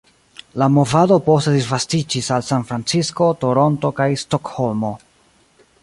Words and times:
La 0.61 0.67
movado 0.77 1.17
poste 1.27 1.53
disvastiĝis 1.57 2.31
al 2.37 2.47
Sanfrancisko, 2.47 3.29
Toronto, 3.45 3.93
kaj 4.01 4.09
Stokholmo. 4.25 4.95